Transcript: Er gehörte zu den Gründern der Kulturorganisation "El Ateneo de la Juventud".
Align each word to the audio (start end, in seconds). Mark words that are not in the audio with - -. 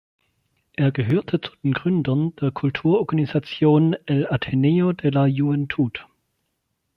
Er 0.73 0.91
gehörte 0.91 1.39
zu 1.41 1.51
den 1.63 1.73
Gründern 1.73 2.35
der 2.37 2.49
Kulturorganisation 2.49 3.95
"El 4.07 4.25
Ateneo 4.27 4.93
de 4.93 5.11
la 5.11 5.27
Juventud". 5.27 6.03